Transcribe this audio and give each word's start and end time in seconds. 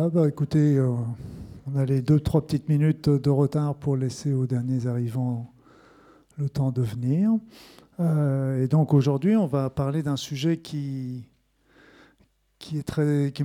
Voilà, 0.00 0.14
bah, 0.14 0.28
écoutez, 0.28 0.78
euh, 0.78 0.94
on 1.66 1.76
a 1.76 1.84
les 1.84 2.00
deux, 2.00 2.18
trois 2.18 2.40
petites 2.40 2.70
minutes 2.70 3.10
de 3.10 3.28
retard 3.28 3.74
pour 3.74 3.98
laisser 3.98 4.32
aux 4.32 4.46
derniers 4.46 4.86
arrivants 4.86 5.52
le 6.38 6.48
temps 6.48 6.72
de 6.72 6.80
venir. 6.80 7.32
Euh, 7.98 8.64
et 8.64 8.66
donc 8.66 8.94
aujourd'hui, 8.94 9.36
on 9.36 9.46
va 9.46 9.68
parler 9.68 10.02
d'un 10.02 10.16
sujet 10.16 10.56
qui, 10.56 11.28
qui, 12.58 12.82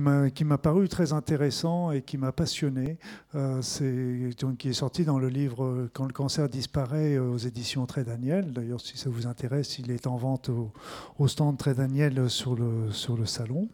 m'a, 0.00 0.30
qui 0.30 0.44
m'a 0.44 0.56
paru 0.56 0.88
très 0.88 1.12
intéressant 1.12 1.90
et 1.90 2.00
qui 2.00 2.16
m'a 2.16 2.32
passionné. 2.32 2.96
Euh, 3.34 3.60
c'est, 3.60 4.30
donc, 4.40 4.56
qui 4.56 4.70
est 4.70 4.72
sorti 4.72 5.04
dans 5.04 5.18
le 5.18 5.28
livre 5.28 5.90
Quand 5.92 6.06
le 6.06 6.14
cancer 6.14 6.48
disparaît 6.48 7.18
aux 7.18 7.36
éditions 7.36 7.84
Très 7.84 8.04
Daniel. 8.04 8.54
D'ailleurs, 8.54 8.80
si 8.80 8.96
ça 8.96 9.10
vous 9.10 9.26
intéresse, 9.26 9.78
il 9.78 9.90
est 9.90 10.06
en 10.06 10.16
vente 10.16 10.48
au, 10.48 10.72
au 11.18 11.28
stand 11.28 11.58
Très 11.58 11.74
Daniel 11.74 12.30
sur 12.30 12.56
le, 12.56 12.90
sur 12.92 13.14
le 13.14 13.26
salon. 13.26 13.68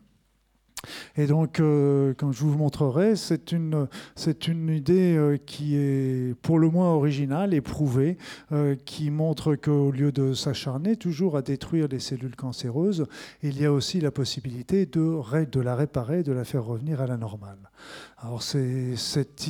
Et 1.16 1.26
donc, 1.26 1.60
euh, 1.60 2.14
comme 2.14 2.32
je 2.32 2.44
vous 2.44 2.56
montrerai, 2.56 3.16
c'est 3.16 3.52
une, 3.52 3.88
c'est 4.16 4.48
idée 4.48 5.16
euh, 5.16 5.36
qui 5.36 5.76
est 5.76 6.34
pour 6.42 6.58
le 6.58 6.68
moins 6.68 6.92
originale, 6.92 7.54
éprouvée, 7.54 8.18
euh, 8.52 8.74
qui 8.84 9.10
montre 9.10 9.54
qu'au 9.54 9.90
lieu 9.90 10.12
de 10.12 10.34
s'acharner 10.34 10.96
toujours 10.96 11.36
à 11.36 11.42
détruire 11.42 11.88
les 11.88 12.00
cellules 12.00 12.36
cancéreuses, 12.36 13.06
il 13.42 13.60
y 13.60 13.64
a 13.64 13.72
aussi 13.72 14.00
la 14.00 14.10
possibilité 14.10 14.86
de, 14.86 15.44
de 15.44 15.60
la 15.60 15.74
réparer, 15.74 16.22
de 16.22 16.32
la 16.32 16.44
faire 16.44 16.64
revenir 16.64 17.00
à 17.00 17.06
la 17.06 17.16
normale. 17.16 17.71
Alors, 18.18 18.42
cette, 18.42 19.46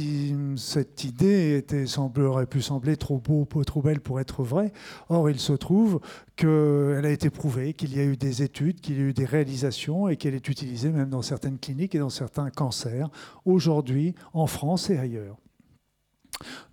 idée 1.04 1.56
était, 1.58 1.84
aurait 1.98 2.46
pu 2.46 2.62
sembler 2.62 2.96
trop 2.96 3.18
beau, 3.18 3.46
trop 3.64 3.82
belle 3.82 4.00
pour 4.00 4.18
être 4.18 4.42
vraie. 4.42 4.72
Or, 5.10 5.28
il 5.28 5.38
se 5.38 5.52
trouve 5.52 6.00
qu'elle 6.36 7.04
a 7.04 7.10
été 7.10 7.28
prouvée, 7.28 7.74
qu'il 7.74 7.94
y 7.94 8.00
a 8.00 8.04
eu 8.04 8.16
des 8.16 8.42
études, 8.42 8.80
qu'il 8.80 8.96
y 8.96 9.00
a 9.00 9.04
eu 9.04 9.12
des 9.12 9.26
réalisations 9.26 10.08
et 10.08 10.16
qu'elle 10.16 10.34
est 10.34 10.48
utilisée 10.48 10.90
même 10.90 11.10
dans 11.10 11.22
certaines 11.22 11.58
cliniques 11.58 11.94
et 11.94 11.98
dans 11.98 12.08
certains 12.08 12.50
cancers, 12.50 13.10
aujourd'hui 13.44 14.14
en 14.32 14.46
France 14.46 14.88
et 14.88 14.98
ailleurs. 14.98 15.41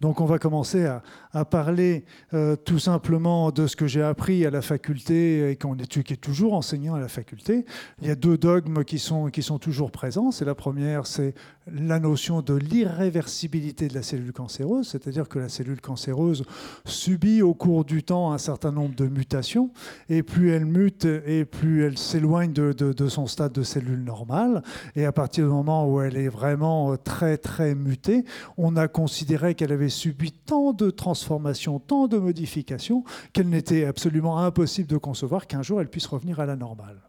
Donc 0.02 0.22
on 0.22 0.26
va 0.26 0.40
commencer 0.40 0.86
à, 0.86 1.45
parler 1.45 2.06
euh, 2.34 2.56
tout 2.56 2.80
simplement 2.80 3.52
de 3.52 3.67
ce 3.67 3.76
que 3.76 3.88
j'ai 3.88 4.02
appris 4.02 4.45
à 4.45 4.50
la 4.50 4.61
faculté 4.61 5.52
et 5.52 5.56
qu'on 5.56 5.78
est, 5.78 5.88
qui 5.88 6.14
est 6.14 6.17
toujours 6.17 6.53
enseignant 6.53 6.95
à 6.95 7.00
la 7.00 7.08
faculté. 7.08 7.66
Il 8.02 8.08
y 8.08 8.11
a 8.11 8.16
deux 8.16 8.38
dogmes 8.38 8.84
qui 8.84 9.00
sont, 9.00 9.28
qui 9.28 9.44
sont 9.44 9.59
toujours 9.59 9.92
présents. 9.92 10.31
C'est 10.31 10.45
la 10.45 10.56
première, 10.56 11.08
c'est 11.08 11.34
la 11.72 12.00
notion 12.00 12.42
de 12.42 12.56
l'irréversibilité 12.56 13.88
de 13.88 13.94
la 13.94 14.03
cellule 14.03 14.34
cancéreuse, 14.34 14.88
c'est-à-dire 14.88 15.28
que 15.28 15.39
la 15.39 15.50
cellule 15.50 15.81
cancéreuse 15.81 16.44
subit 16.86 17.42
au 17.42 17.54
cours 17.54 17.86
du 17.86 18.04
temps 18.04 18.31
un 18.31 18.38
certain 18.38 18.72
nombre 18.72 18.95
de 18.95 19.08
mutations, 19.08 19.72
et 20.09 20.23
plus 20.23 20.52
elle 20.52 20.66
mute, 20.66 21.06
et 21.06 21.45
plus 21.45 21.83
elle 21.86 21.98
s'éloigne 21.98 22.54
de, 22.54 22.73
de, 22.73 23.08
son 23.08 23.28
stade 23.28 23.52
de 23.52 23.64
cellule 23.64 24.04
normale. 24.04 24.64
Et 24.95 25.06
à 25.06 25.11
partir 25.11 25.45
du 25.45 25.52
moment 25.52 25.88
où 25.88 26.02
elle 26.02 26.17
est 26.17 26.30
vraiment 26.30 26.95
très 26.98 27.38
très 27.38 27.76
mutée, 27.76 28.23
on 28.58 28.76
a 28.76 28.88
considéré 28.88 29.56
qu'elle 29.59 29.73
avait 29.73 29.89
subi 29.89 30.31
tant 30.31 30.71
de 30.71 30.89
transformations, 30.89 31.79
tant 31.79 32.07
de 32.07 32.17
modifications, 32.17 33.03
qu'elle 33.33 33.49
n'était 33.49 33.83
absolument 33.83 34.39
impossible 34.39 34.88
de 34.88 34.95
concevoir 34.95 35.47
qu'un 35.47 35.61
jour 35.61 35.81
elle 35.81 35.89
puisse 35.89 36.05
revenir 36.05 36.39
à 36.39 36.45
la 36.45 36.55
normale. 36.55 37.08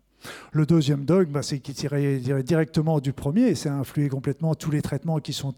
Le 0.53 0.67
deuxième 0.67 1.05
dogme, 1.05 1.33
bah, 1.33 1.43
c'est 1.43 1.61
qui 1.61 1.75
tirait 1.75 2.21
directement 2.43 3.01
du 3.01 3.13
premier, 3.13 3.49
et 3.49 3.55
c'est 3.55 3.69
influé 3.69 4.09
complètement 4.09 4.55
tous 4.55 4.71
les 4.71 4.83
traitements 4.83 5.19
qui 5.19 5.33
sont, 5.33 5.53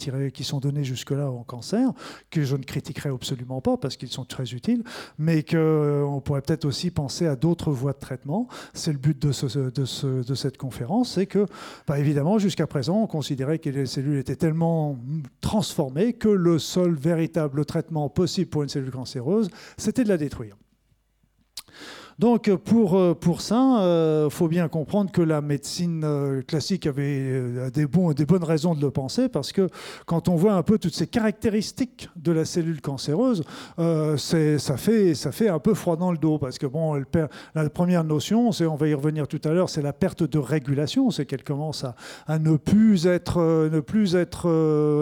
donnés 0.61 0.85
jusque-là 0.85 1.31
en 1.31 1.43
cancer, 1.43 1.91
que 2.31 2.45
je 2.45 2.57
ne 2.57 2.63
critiquerai 2.63 3.11
absolument 3.11 3.61
pas 3.61 3.77
parce 3.77 3.97
qu'ils 3.97 4.11
sont 4.11 4.25
très 4.25 4.53
utiles, 4.53 4.83
mais 5.19 5.43
qu'on 5.43 5.57
euh, 5.57 6.21
pourrait 6.21 6.43
peut-être 6.43 6.65
aussi 6.65 6.91
penser 6.91 7.27
à 7.27 7.37
d'autres 7.37 7.73
voies 7.73 7.93
de 7.93 7.99
traitement. 7.99 8.49
C'est 8.75 8.93
le 8.93 8.99
but 8.99 9.21
de, 9.21 9.31
de, 10.23 10.35
cette 10.35 10.57
conférence, 10.57 11.15
c'est 11.15 11.27
que, 11.27 11.47
bah, 11.87 11.99
évidemment, 11.99 12.39
jusqu'à 12.39 12.67
présent, 12.67 13.03
on 13.03 13.07
considérait 13.07 13.59
que 13.59 13.71
les 13.71 13.87
cellules 13.87 14.19
étaient 14.19 14.37
tellement 14.37 14.99
transformées 15.41 16.13
que 16.13 16.29
le 16.29 16.59
seul 16.59 16.95
véritable 16.95 17.65
traitement 17.65 18.09
possible 18.09 18.51
pour 18.51 18.63
une 18.63 18.69
cellule 18.69 18.91
cancéreuse, 18.91 19.51
c'était 19.77 20.05
de 20.05 20.09
la 20.09 20.17
détruire. 20.17 20.57
Donc 22.23 22.55
pour, 22.55 22.97
euh, 22.97 23.15
pour 23.15 23.41
ça, 23.41 23.57
il 23.57 23.83
euh, 23.83 24.31
faut 24.31 24.47
bien 24.47 24.69
comprendre 24.69 25.11
que 25.11 25.23
la 25.23 25.41
médecine 25.41 26.03
euh, 26.05 26.41
classique 26.41 26.87
avait 26.87 27.43
des, 27.75 27.85
bons, 27.85 28.13
des 28.13 28.27
bonnes 28.27 28.45
raisons 28.45 28.77
de 28.77 28.81
le 28.81 28.93
penser, 28.93 29.29
parce 29.29 29.51
que 29.51 29.69
quand 30.07 30.29
on 30.29 30.37
voit 30.37 30.53
un 30.53 30.63
peu 30.63 30.79
toutes 30.79 30.95
ces 30.95 31.09
caractéristiques 31.09 32.11
de 32.15 32.31
la 32.31 32.45
cellule 32.45 32.81
cancéreuse, 32.81 33.43
ça, 33.77 34.77
fait, 34.77 35.15
ça 35.17 35.33
fait 35.33 35.49
un 35.49 35.59
peu 35.59 35.75
froid 35.75 35.97
dans 35.97 36.13
le 36.13 36.19
dos, 36.19 36.39
parce 36.39 36.59
que 36.59 36.67
bon, 36.67 36.95
elle 36.95 37.07
perd, 37.07 37.29
la 37.57 37.69
première 37.69 38.05
notion, 38.05 38.51
on 38.51 38.77
va 38.77 38.87
y 38.87 38.95
revenir 38.95 39.27
tout 39.27 39.41
à 39.43 39.49
l'heure, 39.49 39.69
c'est 39.69 39.83
la 39.83 39.93
perte 39.93 40.23
de 40.23 40.39
régulation, 40.39 41.11
c'est 41.11 41.27
qu'elle 41.27 41.43
commence 41.43 41.85
à, 42.29 42.39
ne 42.39 42.57
plus 42.57 43.09
être, 43.09 43.69
ne 43.69 43.81
plus 43.81 44.15
être 44.15 44.49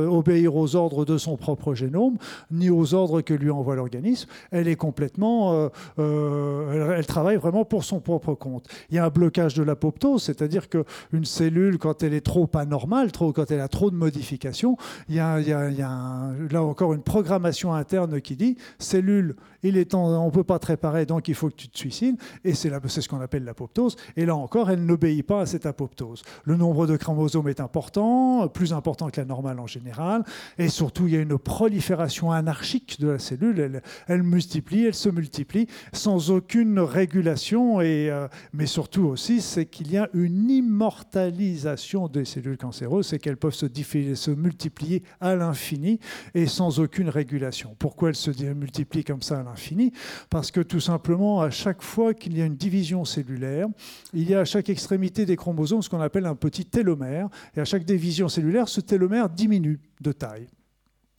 obéir 0.09 0.56
aux 0.56 0.75
ordres 0.75 1.04
de 1.04 1.19
son 1.19 1.36
propre 1.36 1.75
génome, 1.75 2.16
ni 2.50 2.70
aux 2.70 2.94
ordres 2.94 3.20
que 3.20 3.34
lui 3.34 3.50
envoie 3.50 3.76
l'organisme. 3.76 4.30
Elle 4.53 4.69
est 4.69 4.76
complètement... 4.76 5.70
travaille 7.10 7.37
vraiment 7.37 7.65
pour 7.65 7.84
son 7.84 8.00
propre 8.00 8.34
compte. 8.34 8.66
Il 8.88 8.97
y 8.97 8.98
a 8.98 9.04
un 9.04 9.10
blocage 9.10 9.54
de 9.54 9.62
l'apoptose, 9.62 10.22
c'est-à-dire 10.22 10.69
qu'une 10.69 11.25
cellule, 11.25 11.78
quand 11.78 12.03
elle 12.03 12.15
est 12.15 12.21
trop 12.21 12.48
anormale, 12.54 13.10
trop, 13.12 13.32
quand 13.32 13.50
elle 13.50 13.60
a 13.60 13.69
trop 13.69 13.91
de 13.91 13.97
modifications, 13.97 14.76
il 15.09 15.16
y 15.16 15.21
a, 15.21 15.41
là 15.41 16.62
encore 16.62 16.94
une 16.94 17.03
programmation 17.03 17.75
interne 17.75 18.21
qui 18.21 18.37
dit 18.37 18.56
cellule, 18.78 19.37
il 19.62 19.76
est 19.76 19.94
on 19.94 20.26
ne 20.26 20.31
peut 20.31 20.44
pas 20.44 20.59
te 20.59 20.69
réparer, 20.69 21.04
donc 21.04 21.28
il 21.28 21.34
faut 21.34 21.48
que 21.48 21.56
tu 21.56 21.69
te 21.69 21.76
suicides. 21.76 22.16
Et 22.44 22.54
c'est 22.54 22.71
ce 22.71 23.09
qu'on 23.09 23.21
appelle 23.21 23.44
l'apoptose. 23.44 23.97
Et 24.16 24.25
là 24.25 24.37
encore, 24.37 24.71
elle 24.71 24.84
n'obéit 24.84 25.27
pas 25.27 25.42
à 25.42 25.47
cette 25.47 25.66
apoptose. 25.66 26.22
Le 26.44 26.56
nombre 26.56 26.87
de 26.87 26.97
chromosomes 26.97 27.48
est 27.48 27.60
important, 27.60 28.47
plus 28.48 28.72
important 28.72 29.10
que 29.10 29.21
la 29.21 29.27
normale 29.27 29.59
en 29.59 29.66
général. 29.66 30.25
Et 30.59 30.69
surtout, 30.69 31.09
il 31.09 31.15
y 31.15 31.16
a 31.16 31.21
une 31.21 31.38
prolifération 31.38 32.31
anarchique 32.31 33.00
de 33.00 33.09
la 33.09 33.19
cellule. 33.19 33.59
Elle, 33.59 33.82
elle 34.06 34.22
multiplie, 34.22 34.87
elle 34.87 34.94
se 34.94 35.09
multiplie 35.09 35.66
sans 35.92 36.31
aucune 36.31 36.78
régulation, 36.90 37.80
euh, 37.80 38.28
mais 38.52 38.66
surtout 38.66 39.04
aussi, 39.04 39.40
c'est 39.40 39.66
qu'il 39.66 39.90
y 39.90 39.96
a 39.96 40.08
une 40.12 40.50
immortalisation 40.50 42.08
des 42.08 42.24
cellules 42.24 42.58
cancéreuses, 42.58 43.08
c'est 43.08 43.18
qu'elles 43.18 43.36
peuvent 43.36 43.54
se, 43.54 43.66
se 43.66 44.30
multiplier 44.30 45.02
à 45.20 45.34
l'infini 45.34 45.98
et 46.34 46.46
sans 46.46 46.80
aucune 46.80 47.08
régulation. 47.08 47.74
Pourquoi 47.78 48.10
elles 48.10 48.16
se 48.16 48.30
multiplient 48.52 49.04
comme 49.04 49.22
ça 49.22 49.40
à 49.40 49.42
l'infini? 49.42 49.92
Parce 50.28 50.50
que 50.50 50.60
tout 50.60 50.80
simplement, 50.80 51.40
à 51.40 51.50
chaque 51.50 51.82
fois 51.82 52.14
qu'il 52.14 52.36
y 52.36 52.42
a 52.42 52.44
une 52.44 52.56
division 52.56 53.04
cellulaire, 53.04 53.68
il 54.12 54.28
y 54.28 54.34
a 54.34 54.40
à 54.40 54.44
chaque 54.44 54.68
extrémité 54.68 55.24
des 55.24 55.36
chromosomes 55.36 55.82
ce 55.82 55.88
qu'on 55.88 56.00
appelle 56.00 56.26
un 56.26 56.34
petit 56.34 56.64
télomère, 56.64 57.28
et 57.56 57.60
à 57.60 57.64
chaque 57.64 57.84
division 57.84 58.28
cellulaire, 58.28 58.68
ce 58.68 58.80
télomère 58.80 59.28
diminue 59.28 59.80
de 60.00 60.12
taille. 60.12 60.48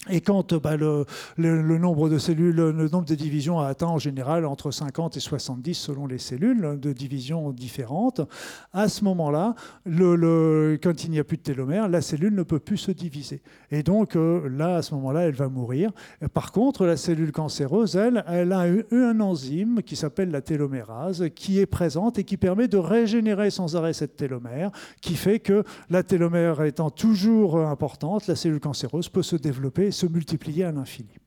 Et 0.10 0.20
quand 0.20 0.56
bah, 0.56 0.78
le, 0.78 1.06
nombre 1.78 2.10
de 2.10 2.18
cellules, 2.18 2.56
le 2.56 2.90
nombre 2.90 3.06
de 3.06 3.14
divisions 3.14 3.60
a 3.60 3.68
atteint 3.68 3.86
en 3.86 4.00
général 4.00 4.48
entre 4.48 4.72
50 4.72 5.16
et 5.16 5.20
70 5.20 5.76
selon 5.76 6.08
les 6.08 6.18
cellules 6.18 6.80
de 6.80 6.92
divisions 6.92 7.52
différentes, 7.52 8.22
à 8.74 8.90
ce 8.90 9.04
moment-là, 9.04 9.54
le, 9.86 10.80
quand 10.82 11.04
il 11.04 11.12
n'y 11.12 11.20
a 11.20 11.24
plus 11.24 11.38
de 11.38 11.44
télomère, 11.44 11.88
la 11.88 12.02
cellule 12.02 12.34
ne 12.34 12.42
peut 12.42 12.58
plus 12.58 12.78
se 12.78 12.90
diviser. 12.90 13.44
Et 13.70 13.84
donc 13.84 14.16
euh, 14.16 14.50
là, 14.50 14.78
à 14.78 14.82
ce 14.82 14.96
moment-là, 14.96 15.22
elle 15.22 15.36
va 15.36 15.50
mourir. 15.50 15.92
Par 16.34 16.52
contre, 16.52 16.88
la 16.88 16.98
cellule 16.98 17.32
cancéreuse, 17.32 17.96
elle, 17.96 18.24
elle 18.28 18.54
a 18.54 18.68
eu 18.68 18.84
un 18.92 19.20
enzyme 19.20 19.84
qui 19.84 19.96
s'appelle 19.96 20.32
la 20.32 20.42
télomérase, 20.42 21.26
qui 21.36 21.60
est 21.60 21.68
présente 21.68 22.18
et 22.18 22.24
qui 22.24 22.38
permet 22.38 22.68
de 22.68 22.78
régénérer 22.78 23.52
sans 23.52 23.76
arrêt 23.76 23.94
cette 23.94 24.18
télomère, 24.18 24.72
qui 25.00 25.14
fait 25.14 25.38
que 25.38 25.64
la 25.92 26.02
télomère 26.02 26.64
étant 26.64 26.90
toujours 26.90 27.60
importante, 27.60 28.26
la 28.26 28.36
cellule 28.36 28.60
cancéreuse 28.60 29.08
peut 29.08 29.22
se 29.22 29.36
développer 29.36 29.91
se 29.92 30.06
multiplier 30.06 30.66
à 30.66 30.72
l'infini. 30.72 31.21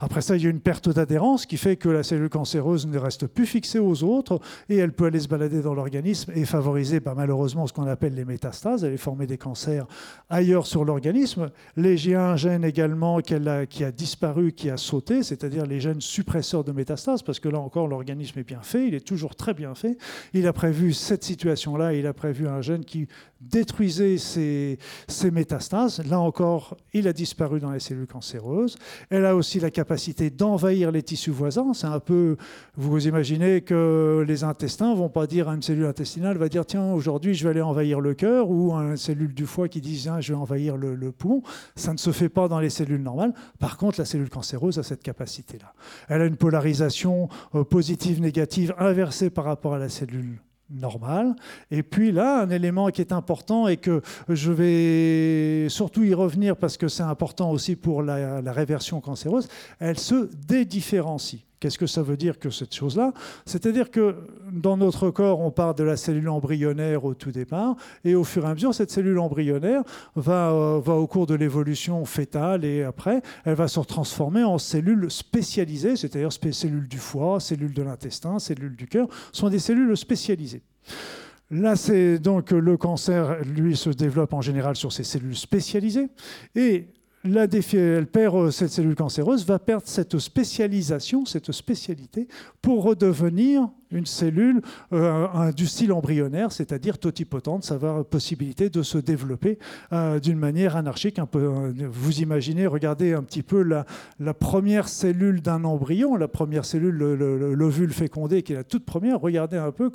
Après 0.00 0.20
ça, 0.20 0.36
il 0.36 0.42
y 0.42 0.46
a 0.46 0.50
une 0.50 0.60
perte 0.60 0.88
d'adhérence 0.88 1.46
qui 1.46 1.56
fait 1.56 1.76
que 1.76 1.88
la 1.88 2.02
cellule 2.02 2.28
cancéreuse 2.28 2.86
ne 2.86 2.98
reste 2.98 3.26
plus 3.26 3.46
fixée 3.46 3.78
aux 3.78 4.04
autres 4.04 4.40
et 4.68 4.76
elle 4.76 4.92
peut 4.92 5.06
aller 5.06 5.20
se 5.20 5.28
balader 5.28 5.62
dans 5.62 5.74
l'organisme 5.74 6.32
et 6.34 6.44
favoriser 6.44 7.00
bah, 7.00 7.14
malheureusement 7.16 7.66
ce 7.66 7.72
qu'on 7.72 7.86
appelle 7.86 8.14
les 8.14 8.24
métastases, 8.24 8.84
aller 8.84 8.96
former 8.96 9.26
des 9.26 9.38
cancers 9.38 9.86
ailleurs 10.30 10.66
sur 10.66 10.84
l'organisme. 10.84 11.50
Les, 11.76 12.14
un 12.14 12.36
gène 12.36 12.64
également 12.64 13.20
qui 13.20 13.34
a, 13.34 13.66
qui 13.66 13.84
a 13.84 13.92
disparu, 13.92 14.52
qui 14.52 14.70
a 14.70 14.76
sauté, 14.76 15.22
c'est-à-dire 15.22 15.66
les 15.66 15.80
gènes 15.80 16.00
suppresseurs 16.00 16.64
de 16.64 16.72
métastases, 16.72 17.22
parce 17.22 17.40
que 17.40 17.48
là 17.48 17.58
encore 17.58 17.88
l'organisme 17.88 18.38
est 18.38 18.44
bien 18.44 18.62
fait, 18.62 18.88
il 18.88 18.94
est 18.94 19.06
toujours 19.06 19.34
très 19.34 19.54
bien 19.54 19.74
fait. 19.74 19.96
Il 20.34 20.46
a 20.46 20.52
prévu 20.52 20.92
cette 20.92 21.24
situation-là, 21.24 21.94
il 21.94 22.06
a 22.06 22.12
prévu 22.12 22.48
un 22.48 22.60
gène 22.60 22.84
qui 22.84 23.08
détruisait 23.40 24.18
ces 24.18 24.78
métastases. 25.30 26.02
Là 26.06 26.20
encore, 26.20 26.76
il 26.92 27.08
a 27.08 27.12
disparu 27.12 27.60
dans 27.60 27.72
les 27.72 27.80
cellules 27.80 28.06
cancéreuses. 28.06 28.76
Elle 29.10 29.26
a 29.26 29.34
aussi 29.34 29.58
la 29.62 29.70
capacité 29.70 30.30
d'envahir 30.30 30.90
les 30.90 31.02
tissus 31.02 31.30
voisins. 31.30 31.72
C'est 31.74 31.86
un 31.86 32.00
peu, 32.00 32.36
vous 32.76 33.06
imaginez 33.06 33.62
que 33.62 34.24
les 34.26 34.44
intestins 34.44 34.94
vont 34.94 35.08
pas 35.08 35.26
dire 35.26 35.48
à 35.48 35.54
une 35.54 35.62
cellule 35.62 35.86
intestinale, 35.86 36.36
va 36.38 36.48
dire 36.48 36.66
tiens 36.66 36.92
aujourd'hui 36.92 37.34
je 37.34 37.44
vais 37.44 37.50
aller 37.50 37.62
envahir 37.62 38.00
le 38.00 38.14
cœur, 38.14 38.50
ou 38.50 38.74
à 38.74 38.82
une 38.82 38.96
cellule 38.96 39.34
du 39.34 39.46
foie 39.46 39.68
qui 39.68 39.80
dit 39.80 39.98
tiens 40.02 40.20
je 40.20 40.32
vais 40.32 40.38
envahir 40.38 40.76
le, 40.76 40.94
le 40.94 41.12
poumon. 41.12 41.42
Ça 41.76 41.92
ne 41.92 41.98
se 41.98 42.12
fait 42.12 42.28
pas 42.28 42.48
dans 42.48 42.60
les 42.60 42.70
cellules 42.70 43.02
normales. 43.02 43.34
Par 43.58 43.76
contre, 43.76 44.00
la 44.00 44.04
cellule 44.04 44.30
cancéreuse 44.30 44.78
a 44.78 44.82
cette 44.82 45.02
capacité-là. 45.02 45.72
Elle 46.08 46.22
a 46.22 46.26
une 46.26 46.36
polarisation 46.36 47.28
euh, 47.54 47.64
positive-négative 47.64 48.74
inversée 48.78 49.30
par 49.30 49.44
rapport 49.44 49.74
à 49.74 49.78
la 49.78 49.88
cellule 49.88 50.38
normal. 50.72 51.34
Et 51.70 51.82
puis 51.82 52.12
là, 52.12 52.40
un 52.40 52.50
élément 52.50 52.88
qui 52.88 53.00
est 53.00 53.12
important 53.12 53.68
et 53.68 53.76
que 53.76 54.02
je 54.28 54.52
vais 54.52 55.68
surtout 55.68 56.04
y 56.04 56.14
revenir 56.14 56.56
parce 56.56 56.76
que 56.76 56.88
c'est 56.88 57.02
important 57.02 57.50
aussi 57.50 57.76
pour 57.76 58.02
la, 58.02 58.40
la 58.40 58.52
réversion 58.52 59.00
cancéreuse, 59.00 59.48
elle 59.78 59.98
se 59.98 60.30
dédifférencie. 60.46 61.44
Qu'est-ce 61.62 61.78
que 61.78 61.86
ça 61.86 62.02
veut 62.02 62.16
dire 62.16 62.40
que 62.40 62.50
cette 62.50 62.74
chose-là? 62.74 63.12
C'est-à-dire 63.46 63.92
que 63.92 64.16
dans 64.50 64.76
notre 64.76 65.10
corps, 65.10 65.38
on 65.38 65.52
part 65.52 65.76
de 65.76 65.84
la 65.84 65.96
cellule 65.96 66.28
embryonnaire 66.28 67.04
au 67.04 67.14
tout 67.14 67.30
départ, 67.30 67.76
et 68.04 68.16
au 68.16 68.24
fur 68.24 68.44
et 68.44 68.48
à 68.48 68.54
mesure, 68.54 68.74
cette 68.74 68.90
cellule 68.90 69.20
embryonnaire 69.20 69.84
va, 70.16 70.50
euh, 70.50 70.80
va 70.80 70.94
au 70.94 71.06
cours 71.06 71.28
de 71.28 71.36
l'évolution 71.36 72.04
fétale, 72.04 72.64
et 72.64 72.82
après, 72.82 73.22
elle 73.44 73.54
va 73.54 73.68
se 73.68 73.78
transformer 73.78 74.42
en 74.42 74.58
cellules 74.58 75.08
spécialisées, 75.08 75.94
c'est-à-dire 75.94 76.32
cellules 76.32 76.88
du 76.88 76.98
foie, 76.98 77.38
cellules 77.38 77.74
de 77.74 77.82
l'intestin, 77.82 78.40
cellules 78.40 78.74
du 78.74 78.88
cœur, 78.88 79.06
sont 79.30 79.48
des 79.48 79.60
cellules 79.60 79.96
spécialisées. 79.96 80.62
Là, 81.52 81.76
c'est 81.76 82.18
donc 82.18 82.50
le 82.50 82.76
cancer, 82.76 83.36
lui, 83.44 83.76
se 83.76 83.90
développe 83.90 84.32
en 84.32 84.40
général 84.40 84.74
sur 84.74 84.92
ces 84.92 85.04
cellules 85.04 85.36
spécialisées. 85.36 86.08
Et 86.56 86.88
la 87.24 87.44
elle 87.44 88.06
perd 88.06 88.34
euh, 88.36 88.50
cette 88.50 88.70
cellule 88.70 88.94
cancéreuse, 88.94 89.46
va 89.46 89.58
perdre 89.58 89.86
cette 89.86 90.18
spécialisation, 90.18 91.24
cette 91.24 91.52
spécialité, 91.52 92.28
pour 92.60 92.82
redevenir 92.82 93.68
une 93.92 94.06
cellule 94.06 94.62
euh, 94.92 95.52
du 95.52 95.66
style 95.66 95.92
embryonnaire, 95.92 96.52
c'est-à-dire 96.52 96.98
totipotente, 96.98 97.64
ça 97.64 97.76
va 97.76 98.04
possibilité 98.04 98.70
de 98.70 98.82
se 98.82 98.98
développer 98.98 99.58
euh, 99.92 100.18
d'une 100.18 100.38
manière 100.38 100.76
anarchique. 100.76 101.18
Euh, 101.34 101.72
vous 101.90 102.20
imaginez, 102.20 102.66
regardez 102.66 103.12
un 103.12 103.22
petit 103.22 103.42
peu 103.42 103.62
la, 103.62 103.86
la 104.18 104.34
première 104.34 104.88
cellule 104.88 105.40
d'un 105.40 105.64
embryon, 105.64 106.16
la 106.16 106.28
première 106.28 106.64
cellule, 106.64 106.94
l'ovule 106.94 107.92
fécondé, 107.92 108.42
qui 108.42 108.52
est 108.52 108.56
la 108.56 108.64
toute 108.64 108.84
première. 108.84 109.20
Regardez 109.20 109.56
un 109.56 109.72
peu 109.72 109.90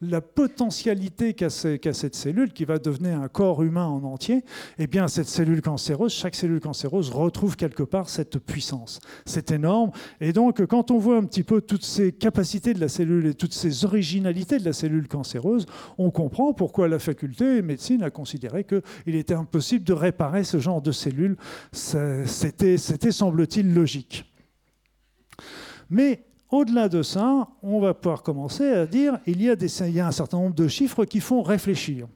la 0.00 0.20
potentialité 0.20 1.34
qu'a 1.34 1.50
cette 1.50 2.14
cellule, 2.14 2.52
qui 2.52 2.64
va 2.64 2.78
devenir 2.78 3.20
un 3.20 3.28
corps 3.28 3.62
humain 3.62 3.86
en 3.86 4.02
entier. 4.04 4.44
Eh 4.78 4.86
bien, 4.86 5.08
cette 5.08 5.28
cellule 5.28 5.62
cancéreuse, 5.62 6.12
chaque 6.12 6.34
cellule 6.34 6.60
cancéreuse 6.60 7.10
retrouve 7.10 7.56
quelque 7.56 7.82
part 7.82 8.08
cette 8.08 8.38
puissance. 8.38 9.00
C'est 9.26 9.50
énorme. 9.50 9.90
Et 10.20 10.32
donc, 10.32 10.64
quand 10.66 10.90
on 10.90 10.98
voit 10.98 11.16
un 11.16 11.24
petit 11.24 11.42
peu 11.42 11.60
toutes 11.60 11.84
ces 11.84 12.12
capacités 12.12 12.74
de 12.74 12.80
la 12.80 12.88
cellule 12.88 13.26
et 13.26 13.34
toutes 13.42 13.54
ces 13.54 13.84
originalités 13.84 14.60
de 14.60 14.64
la 14.64 14.72
cellule 14.72 15.08
cancéreuse, 15.08 15.66
on 15.98 16.12
comprend 16.12 16.52
pourquoi 16.52 16.86
la 16.86 17.00
faculté 17.00 17.56
de 17.56 17.60
médecine 17.60 18.04
a 18.04 18.10
considéré 18.10 18.62
qu'il 18.62 19.16
était 19.16 19.34
impossible 19.34 19.84
de 19.84 19.92
réparer 19.92 20.44
ce 20.44 20.60
genre 20.60 20.80
de 20.80 20.92
cellules. 20.92 21.36
C'était, 21.72 22.76
semble-t-il, 22.78 23.74
logique. 23.74 24.32
Mais 25.90 26.24
au-delà 26.50 26.88
de 26.88 27.02
ça, 27.02 27.48
on 27.64 27.80
va 27.80 27.94
pouvoir 27.94 28.22
commencer 28.22 28.68
à 28.68 28.86
dire 28.86 29.18
il 29.26 29.42
il 29.42 29.90
y 29.90 30.00
a 30.00 30.06
un 30.06 30.12
certain 30.12 30.38
nombre 30.38 30.54
de 30.54 30.68
chiffres 30.68 31.04
qui 31.04 31.18
font 31.18 31.42
réfléchir. 31.42 32.06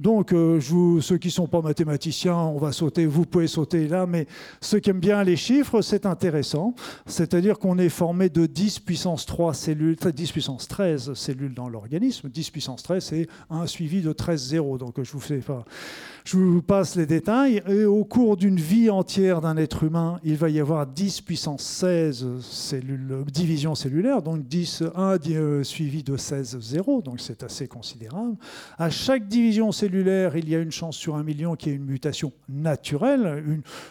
Donc, 0.00 0.32
euh, 0.32 0.60
ceux 1.00 1.18
qui 1.18 1.28
ne 1.28 1.32
sont 1.32 1.46
pas 1.46 1.62
mathématiciens, 1.62 2.36
on 2.36 2.58
va 2.58 2.72
sauter, 2.72 3.06
vous 3.06 3.24
pouvez 3.26 3.46
sauter 3.46 3.86
là, 3.86 4.06
mais 4.06 4.26
ceux 4.60 4.80
qui 4.80 4.90
aiment 4.90 4.98
bien 4.98 5.22
les 5.22 5.36
chiffres, 5.36 5.82
c'est 5.82 6.04
intéressant. 6.04 6.74
C'est-à-dire 7.06 7.60
qu'on 7.60 7.78
est 7.78 7.88
formé 7.88 8.28
de 8.28 8.46
10 8.46 8.80
puissance 8.80 9.24
3 9.24 9.54
cellules, 9.54 9.96
10 9.96 10.32
puissance 10.32 10.66
13 10.66 11.14
cellules 11.14 11.54
dans 11.54 11.68
l'organisme. 11.68 12.28
10 12.28 12.50
puissance 12.50 12.82
13, 12.82 13.04
c'est 13.04 13.28
un 13.50 13.66
suivi 13.66 14.02
de 14.02 14.12
13 14.12 14.48
zéros. 14.48 14.78
Donc, 14.78 14.96
je 15.00 16.36
vous 16.36 16.62
passe 16.62 16.96
les 16.96 17.06
détails. 17.06 17.62
Et 17.68 17.84
au 17.84 18.04
cours 18.04 18.36
d'une 18.36 18.58
vie 18.58 18.90
entière 18.90 19.40
d'un 19.40 19.56
être 19.56 19.84
humain, 19.84 20.18
il 20.24 20.36
va 20.36 20.50
y 20.50 20.58
avoir 20.58 20.88
10 20.88 21.20
puissance 21.20 21.62
16 21.62 22.40
cellules, 22.40 23.24
divisions 23.32 23.76
cellulaires, 23.76 24.22
donc 24.22 24.46
10, 24.46 24.84
1 24.94 25.18
euh, 25.30 25.62
suivi 25.62 26.02
de 26.02 26.16
16 26.16 26.58
0, 26.60 27.02
donc 27.02 27.20
c'est 27.20 27.44
assez 27.44 27.68
considérable. 27.68 28.36
À 28.76 28.90
chaque 28.90 29.28
division 29.28 29.70
cellulaire, 29.70 29.83
il 29.92 30.48
y 30.48 30.54
a 30.54 30.58
une 30.58 30.72
chance 30.72 30.96
sur 30.96 31.16
un 31.16 31.22
million 31.22 31.56
qu'il 31.56 31.70
y 31.70 31.74
ait 31.74 31.78
une 31.78 31.84
mutation 31.84 32.32
naturelle, 32.48 33.44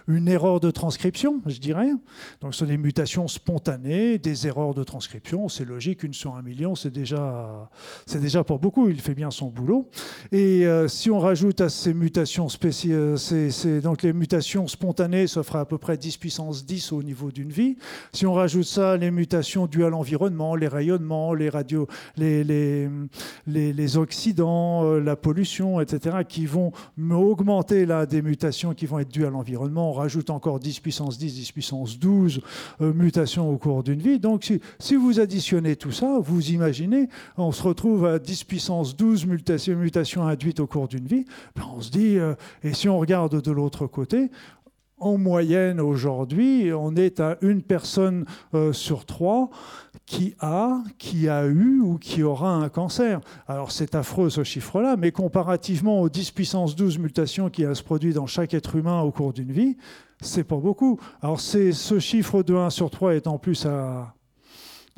une, 0.07 0.27
erreur 0.27 0.59
de 0.59 0.71
transcription, 0.71 1.41
je 1.45 1.59
dirais. 1.59 1.89
Donc 2.41 2.53
ce 2.53 2.59
sont 2.59 2.65
des 2.65 2.77
mutations 2.77 3.27
spontanées, 3.27 4.17
des 4.17 4.47
erreurs 4.47 4.73
de 4.73 4.83
transcription. 4.83 5.49
C'est 5.49 5.65
logique, 5.65 6.03
une 6.03 6.13
sur 6.13 6.35
un 6.35 6.41
million, 6.41 6.75
c'est 6.75 6.91
déjà, 6.91 7.69
c'est 8.05 8.21
déjà 8.21 8.43
pour 8.43 8.59
beaucoup. 8.59 8.89
Il 8.89 9.01
fait 9.01 9.15
bien 9.15 9.31
son 9.31 9.47
boulot. 9.47 9.89
Et 10.31 10.65
euh, 10.65 10.87
si 10.87 11.11
on 11.11 11.19
rajoute 11.19 11.61
à 11.61 11.69
ces 11.69 11.93
mutations 11.93 12.49
spéciales, 12.49 13.17
c'est, 13.17 13.81
donc 13.81 14.01
les 14.03 14.13
mutations 14.13 14.67
spontanées, 14.67 15.27
ça 15.27 15.43
fera 15.43 15.61
à 15.61 15.65
peu 15.65 15.77
près 15.77 15.97
10 15.97 16.17
puissance 16.17 16.65
10 16.65 16.91
au 16.91 17.03
niveau 17.03 17.31
d'une 17.31 17.51
vie. 17.51 17.77
Si 18.11 18.25
on 18.25 18.33
rajoute 18.33 18.65
ça, 18.65 18.97
les 18.97 19.11
mutations 19.11 19.67
dues 19.67 19.85
à 19.85 19.89
l'environnement, 19.89 20.55
les 20.55 20.67
rayonnements, 20.67 21.33
les 21.33 21.49
radios, 21.49 21.87
les, 22.17 22.43
les, 22.43 22.89
les, 23.47 23.97
oxydants, 23.97 24.85
euh, 24.85 24.99
la 24.99 25.15
pollution, 25.15 25.79
etc., 25.83 26.17
qui 26.27 26.45
vont 26.45 26.71
augmenter 27.11 27.85
là 27.85 28.05
des 28.05 28.21
mutations 28.21 28.73
qui 28.73 28.85
vont 28.85 28.99
être 28.99 29.09
dues 29.11 29.25
à 29.25 29.29
l'environnement. 29.29 29.91
On 29.91 29.93
rajoute 29.93 30.29
encore 30.29 30.59
10 30.59 30.79
puissance 30.79 31.17
10, 31.17 31.33
10 31.35 31.51
puissance 31.51 31.99
12 31.99 32.41
euh, 32.81 32.93
mutations 32.93 33.49
au 33.49 33.57
cours 33.57 33.83
d'une 33.83 33.99
vie. 33.99 34.19
Donc 34.19 34.43
si, 34.43 34.59
si, 34.79 34.95
vous 34.95 35.19
additionnez 35.19 35.75
tout 35.75 35.91
ça, 35.91 36.19
vous 36.19 36.51
imaginez, 36.51 37.09
on 37.37 37.51
se 37.51 37.63
retrouve 37.63 38.05
à 38.05 38.19
10 38.19 38.43
puissance 38.45 38.95
12 38.95 39.25
mutations, 39.25 39.75
mutations 39.75 40.27
induites 40.27 40.59
au 40.59 40.67
cours 40.67 40.87
d'une 40.87 41.05
vie. 41.05 41.25
Ben 41.55 41.63
on 41.75 41.81
se 41.81 41.91
dit, 41.91 42.17
euh, 42.17 42.35
et 42.63 42.73
si 42.73 42.89
on 42.89 42.97
regarde 42.97 43.41
de 43.41 43.51
l'autre 43.51 43.87
côté, 43.87 44.29
en 45.03 45.17
moyenne 45.17 45.79
aujourd'hui, 45.79 46.71
on 46.73 46.95
est 46.95 47.19
à 47.19 47.37
une 47.41 47.61
personne 47.61 48.25
euh, 48.53 48.73
sur 48.73 49.05
trois 49.05 49.49
qui 50.05 50.35
a, 50.39 50.81
qui 50.97 51.29
a 51.29 51.45
eu 51.45 51.79
ou 51.81 51.97
qui 51.97 52.23
aura 52.23 52.53
un 52.55 52.69
cancer. 52.69 53.21
Alors 53.47 53.71
c'est 53.71 53.95
affreux 53.95 54.29
ce 54.29 54.43
chiffre-là, 54.43 54.95
mais 54.97 55.11
comparativement 55.11 56.01
aux 56.01 56.09
10 56.09 56.31
puissance 56.31 56.75
12 56.75 56.99
mutations 56.99 57.49
qui 57.49 57.63
se 57.63 57.83
produisent 57.83 58.15
dans 58.15 58.27
chaque 58.27 58.53
être 58.53 58.75
humain 58.75 59.01
au 59.01 59.11
cours 59.11 59.33
d'une 59.33 59.51
vie, 59.51 59.77
c'est 60.21 60.43
pas 60.43 60.57
beaucoup. 60.57 60.99
Alors 61.21 61.39
ce 61.39 61.99
chiffre 61.99 62.43
de 62.43 62.55
1 62.55 62.69
sur 62.69 62.89
3 62.89 63.15
est 63.15 63.27
en 63.27 63.37
plus 63.37 63.65
à, 63.65 64.13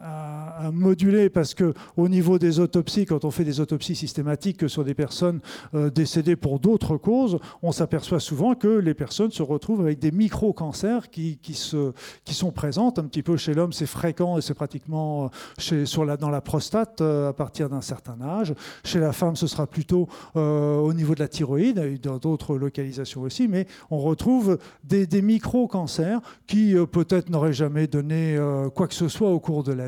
à, 0.02 0.72
moduler 0.74 1.30
parce 1.30 1.54
que 1.54 1.74
au 1.96 2.10
niveau 2.10 2.38
des 2.38 2.60
autopsies, 2.60 3.06
quand 3.06 3.24
on 3.24 3.32
fait 3.32 3.44
des 3.44 3.60
autopsies 3.60 3.96
systématiques 3.96 4.70
sur 4.70 4.84
des 4.84 4.94
personnes 4.94 5.40
euh, 5.74 5.90
décédées 5.90 6.36
pour 6.36 6.60
d'autres 6.60 6.98
causes, 6.98 7.40
on 7.62 7.72
s'aperçoit 7.72 8.20
souvent 8.20 8.56
que 8.56 8.68
les 8.68 8.94
personnes 8.94 9.32
se 9.32 9.44
retrouvent 9.44 9.82
avec 9.82 10.00
des 10.00 10.12
micro-cancers 10.12 11.10
qui, 11.10 11.40
sont 11.54 12.52
présentes 12.52 13.00
un 13.00 13.04
petit 13.04 13.24
peu 13.24 13.38
chez 13.38 13.54
l'homme, 13.54 13.74
c'est 13.74 13.86
fréquent 13.86 14.38
et 14.38 14.42
c'est 14.42 14.54
pratiquement 14.54 15.26
euh, 15.26 15.28
chez, 15.58 15.86
dans 16.20 16.30
la 16.30 16.42
prostate 16.42 17.02
euh, 17.02 17.30
à 17.30 17.34
partir 17.34 17.70
d'un 17.70 17.82
certain 17.82 18.20
âge. 18.22 18.54
Chez 18.84 19.00
la 19.00 19.14
femme, 19.14 19.36
ce 19.36 19.48
sera 19.48 19.68
plutôt 19.68 20.08
au 20.36 20.94
niveau 20.94 21.16
de 21.16 21.20
la 21.20 21.28
thyroïde, 21.28 21.78
et 21.78 21.98
dans 21.98 22.18
d'autres 22.18 22.58
localisations 22.58 23.22
aussi, 23.22 23.48
mais 23.48 23.68
on 23.90 24.00
retrouve 24.00 24.58
des, 24.84 25.08
des 25.08 25.22
micro-cancers 25.22 26.20
qui 26.48 26.76
peut-être 26.92 27.30
n'auraient 27.30 27.54
jamais 27.54 27.88
donné 27.88 28.38
quoi 28.76 28.88
que 28.88 28.94
ce 28.94 29.08
soit 29.08 29.30
au 29.30 29.40
cours 29.40 29.64
de 29.64 29.72
la 29.72 29.85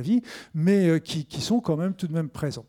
mais 0.53 0.87
euh, 0.87 0.99
qui 0.99 1.41
sont 1.41 1.59
quand 1.59 1.77
même 1.77 1.93
tout 1.93 2.07
de 2.07 2.13
même 2.13 2.29
présents. 2.29 2.65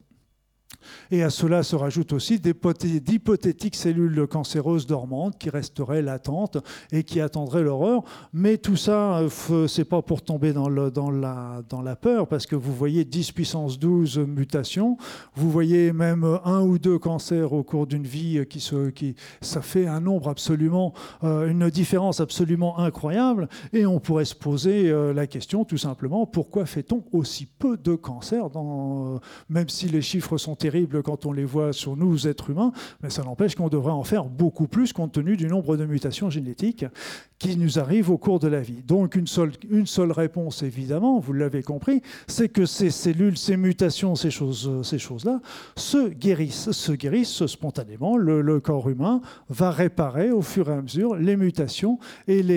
Et 1.10 1.22
à 1.22 1.30
cela 1.30 1.62
se 1.62 1.76
rajoutent 1.76 2.12
aussi 2.12 2.38
d'hypothétiques 2.38 3.76
cellules 3.76 4.26
cancéreuses 4.26 4.86
dormantes 4.86 5.38
qui 5.38 5.50
resteraient 5.50 6.02
latentes 6.02 6.58
et 6.92 7.04
qui 7.04 7.20
attendraient 7.20 7.62
l'horreur. 7.62 8.02
Mais 8.32 8.58
tout 8.58 8.76
ça, 8.76 9.18
euh, 9.18 9.66
c'est 9.66 9.84
pas 9.84 10.02
pour 10.02 10.22
tomber 10.22 10.52
dans, 10.52 10.68
la, 10.68 11.96
peur, 12.00 12.28
parce 12.28 12.46
que 12.46 12.56
vous 12.56 12.74
voyez 12.74 13.04
10 13.04 13.32
puissance 13.32 13.78
12 13.78 14.18
mutations, 14.18 14.96
vous 15.34 15.50
voyez 15.50 15.92
même 15.92 16.38
un 16.44 16.60
ou 16.60 16.78
deux 16.78 16.98
cancers 16.98 17.52
au 17.52 17.62
cours 17.62 17.86
d'une 17.86 18.06
vie 18.06 18.44
qui, 18.48 19.14
ça 19.40 19.62
fait 19.62 19.86
un 19.86 20.00
nombre 20.00 20.28
absolument, 20.28 20.92
euh, 21.24 21.48
une 21.48 21.70
différence 21.70 22.20
absolument 22.20 22.78
incroyable. 22.78 23.48
Et 23.72 23.86
on 23.86 24.00
pourrait 24.00 24.24
se 24.24 24.34
poser 24.34 24.90
euh, 24.90 25.12
la 25.12 25.26
question 25.26 25.64
tout 25.64 25.78
simplement, 25.78 26.26
pourquoi 26.26 26.66
fait-on 26.66 27.04
aussi 27.12 27.46
peu 27.46 27.76
de 27.76 27.94
cancers, 27.94 28.48
même 29.48 29.68
si 29.68 29.88
les 29.88 30.02
chiffres 30.02 30.36
sont 30.38 30.54
quand 30.86 31.26
on 31.26 31.32
les 31.32 31.44
voit 31.44 31.72
sur 31.72 31.96
nous, 31.96 32.26
êtres 32.26 32.50
humains, 32.50 32.72
mais 33.02 33.10
ça 33.10 33.22
n'empêche 33.22 33.54
qu'on 33.54 33.68
devrait 33.68 33.92
en 33.92 34.04
faire 34.04 34.24
beaucoup 34.24 34.66
plus 34.66 34.92
compte 34.92 35.12
tenu 35.12 35.36
du 35.36 35.46
nombre 35.46 35.76
de 35.76 35.86
mutations 35.86 36.30
génétiques 36.30 36.84
qui 37.38 37.56
nous 37.56 37.78
arrivent 37.78 38.10
au 38.10 38.18
cours 38.18 38.40
de 38.40 38.48
la 38.48 38.60
vie. 38.60 38.82
Donc 38.82 39.14
une 39.14 39.26
seule, 39.26 40.12
réponse, 40.12 40.62
évidemment, 40.62 41.20
vous 41.20 41.32
l'avez 41.32 41.62
compris, 41.62 42.02
c'est 42.26 42.48
que 42.48 42.66
ces 42.66 42.90
cellules, 42.90 43.38
ces 43.38 43.56
mutations, 43.56 44.14
ces 44.14 44.30
choses-là, 44.30 45.40
se 45.76 46.08
guérissent, 46.08 46.72
se 46.72 46.92
guérissent 46.92 47.46
spontanément. 47.46 48.16
Le 48.16 48.60
corps 48.60 48.88
humain 48.88 49.20
va 49.48 49.70
réparer 49.70 50.30
au 50.30 50.42
fur 50.42 50.68
et 50.68 50.74
à 50.74 50.82
mesure 50.82 51.14
les 51.14 51.36
mutations 51.36 51.98
et 52.26 52.42
les 52.42 52.56